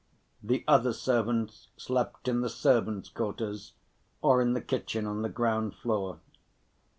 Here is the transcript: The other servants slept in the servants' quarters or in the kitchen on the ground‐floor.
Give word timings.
The 0.41 0.63
other 0.67 0.93
servants 0.93 1.67
slept 1.77 2.27
in 2.27 2.41
the 2.41 2.49
servants' 2.49 3.07
quarters 3.07 3.73
or 4.19 4.41
in 4.41 4.53
the 4.53 4.59
kitchen 4.61 5.05
on 5.05 5.21
the 5.21 5.29
ground‐floor. 5.29 6.17